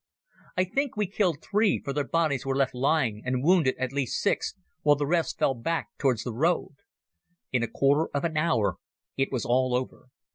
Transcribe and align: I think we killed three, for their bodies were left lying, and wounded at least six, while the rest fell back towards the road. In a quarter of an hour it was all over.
I 0.57 0.63
think 0.63 0.97
we 0.97 1.05
killed 1.05 1.43
three, 1.43 1.77
for 1.79 1.93
their 1.93 2.07
bodies 2.07 2.43
were 2.43 2.55
left 2.55 2.73
lying, 2.73 3.21
and 3.23 3.43
wounded 3.43 3.75
at 3.77 3.91
least 3.93 4.19
six, 4.19 4.55
while 4.81 4.95
the 4.95 5.05
rest 5.05 5.37
fell 5.37 5.53
back 5.53 5.89
towards 5.99 6.23
the 6.23 6.33
road. 6.33 6.77
In 7.51 7.61
a 7.61 7.67
quarter 7.67 8.09
of 8.11 8.23
an 8.23 8.35
hour 8.35 8.77
it 9.15 9.31
was 9.31 9.45
all 9.45 9.75
over. 9.75 10.07